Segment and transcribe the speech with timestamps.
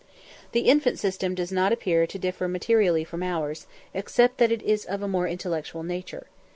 [0.53, 4.83] The infant system does not appear to differ materially from ours, except that it is
[4.83, 6.25] of a more intellectual nature.